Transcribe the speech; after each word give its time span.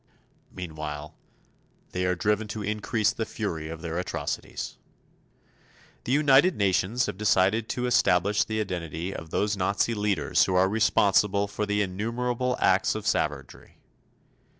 Meanwhile, 0.51 1.13
they 1.91 2.05
are 2.07 2.15
driven 2.15 2.47
to 2.47 2.63
increase 2.63 3.13
the 3.13 3.23
fury 3.23 3.69
of 3.69 3.83
their 3.83 3.99
atrocities. 3.99 4.79
The 6.05 6.11
United 6.11 6.55
Nations 6.55 7.05
have 7.05 7.19
decided 7.19 7.69
to 7.69 7.85
establish 7.85 8.43
the 8.43 8.59
identity 8.59 9.13
of 9.13 9.29
those 9.29 9.55
Nazi 9.55 9.93
leaders 9.93 10.45
who 10.45 10.55
are 10.55 10.67
responsible 10.67 11.47
for 11.47 11.67
the 11.67 11.83
innumerable 11.83 12.57
acts 12.59 12.95
of 12.95 13.05
savagery. 13.05 13.77